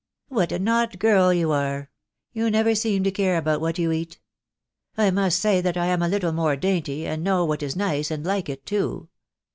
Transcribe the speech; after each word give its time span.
"What 0.29 0.51
an 0.51 0.67
odd 0.67 0.97
girl 0.97 1.31
you 1.31 1.51
are!...• 1.51 1.81
You 2.33 2.49
never 2.49 2.73
seem 2.73 3.03
to 3.03 3.11
care 3.11 3.37
about 3.37 3.61
what 3.61 3.77
you 3.77 3.91
eat..... 3.91 4.19
I 4.97 5.11
must 5.11 5.39
say 5.39 5.61
that 5.61 5.77
I 5.77 5.85
am 5.85 6.01
a 6.01 6.07
little 6.09 6.31
more 6.31 6.55
dainty, 6.55 7.05
and 7.05 7.23
know 7.23 7.45
what 7.45 7.61
is 7.61 7.75
nice, 7.75 8.09
and 8.09 8.25
like 8.25 8.49
it 8.49 8.65
too. 8.65 9.09